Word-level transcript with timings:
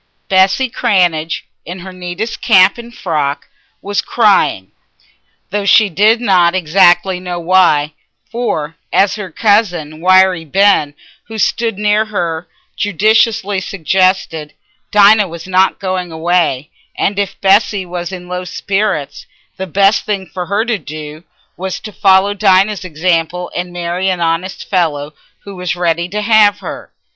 Bessy 0.29 0.67
Cranage, 0.67 1.43
in 1.63 1.77
her 1.81 1.93
neatest 1.93 2.41
cap 2.41 2.79
and 2.79 2.91
frock, 2.91 3.47
was 3.83 4.01
crying, 4.01 4.71
though 5.51 5.63
she 5.63 5.89
did 5.89 6.19
not 6.19 6.55
exactly 6.55 7.19
know 7.19 7.39
why; 7.39 7.93
for, 8.31 8.77
as 8.91 9.13
her 9.13 9.29
cousin 9.29 10.01
Wiry 10.01 10.43
Ben, 10.43 10.95
who 11.25 11.37
stood 11.37 11.77
near 11.77 12.05
her, 12.05 12.47
judiciously 12.75 13.61
suggested, 13.61 14.55
Dinah 14.89 15.27
was 15.27 15.45
not 15.47 15.77
going 15.79 16.11
away, 16.11 16.71
and 16.97 17.19
if 17.19 17.39
Bessy 17.39 17.85
was 17.85 18.11
in 18.11 18.27
low 18.27 18.43
spirits, 18.43 19.27
the 19.57 19.67
best 19.67 20.03
thing 20.03 20.25
for 20.25 20.47
her 20.47 20.65
to 20.65 20.79
do 20.79 21.25
was 21.57 21.79
to 21.79 21.91
follow 21.91 22.33
Dinah's 22.33 22.83
example 22.83 23.51
and 23.55 23.71
marry 23.71 24.09
an 24.09 24.19
honest 24.19 24.67
fellow 24.67 25.13
who 25.43 25.55
was 25.55 25.75
ready 25.75 26.09
to 26.09 26.23
have 26.23 26.57
her. 26.57 26.91